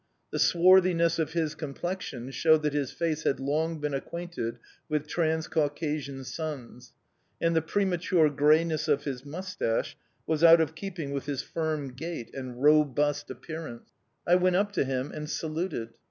[0.31, 4.57] The swarthiness of his complexion showed that his face had long been acquainted
[4.89, 6.91] with Transcaucasian suns,
[7.39, 9.95] and the premature greyness of his moustache
[10.25, 13.91] was out of keeping with his firm gait and robust appearance.
[14.25, 15.89] I went up to him and saluted.